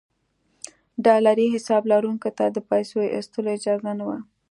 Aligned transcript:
ډالري 1.05 1.47
حساب 1.55 1.83
لرونکو 1.91 2.29
ته 2.37 2.45
د 2.49 2.57
پیسو 2.69 2.97
ایستلو 3.15 3.49
اجازه 3.57 3.91
نه 3.99 4.05
وه. 4.07 4.17